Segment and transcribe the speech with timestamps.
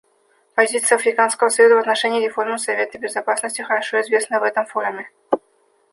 [0.55, 5.07] Позиция Африканского союза в отношении реформы Совета Безопасности хорошо известна в этом форуме.